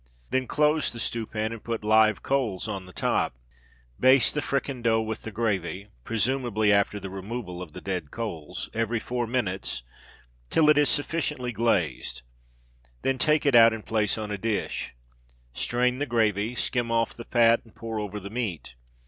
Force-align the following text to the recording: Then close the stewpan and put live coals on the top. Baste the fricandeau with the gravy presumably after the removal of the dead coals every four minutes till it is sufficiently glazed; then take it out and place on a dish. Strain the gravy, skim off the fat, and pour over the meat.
Then 0.31 0.47
close 0.47 0.89
the 0.89 0.99
stewpan 0.99 1.51
and 1.53 1.63
put 1.63 1.83
live 1.83 2.23
coals 2.23 2.67
on 2.67 2.87
the 2.87 2.91
top. 2.91 3.35
Baste 3.99 4.33
the 4.33 4.41
fricandeau 4.41 4.99
with 4.99 5.21
the 5.21 5.31
gravy 5.31 5.89
presumably 6.03 6.73
after 6.73 6.99
the 6.99 7.11
removal 7.11 7.61
of 7.61 7.73
the 7.73 7.81
dead 7.81 8.09
coals 8.09 8.67
every 8.73 8.99
four 8.99 9.27
minutes 9.27 9.83
till 10.49 10.71
it 10.71 10.77
is 10.79 10.89
sufficiently 10.89 11.51
glazed; 11.51 12.23
then 13.03 13.19
take 13.19 13.45
it 13.45 13.53
out 13.53 13.73
and 13.73 13.85
place 13.85 14.17
on 14.17 14.31
a 14.31 14.39
dish. 14.39 14.95
Strain 15.53 15.99
the 15.99 16.07
gravy, 16.07 16.55
skim 16.55 16.91
off 16.91 17.13
the 17.13 17.23
fat, 17.25 17.61
and 17.63 17.75
pour 17.75 17.99
over 17.99 18.19
the 18.19 18.31
meat. 18.31 18.73